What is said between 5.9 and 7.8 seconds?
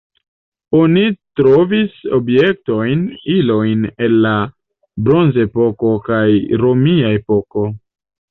kaj romia epoko.